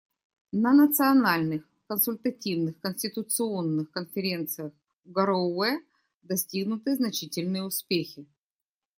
На 0.51 0.71
национальных 0.73 1.63
консультативных 1.85 2.79
конституционных 2.79 3.91
конференциях 3.91 4.73
в 5.05 5.11
Гароуэ 5.11 5.79
достигнуты 6.23 6.95
значительные 6.95 7.61
успехи. 7.61 8.25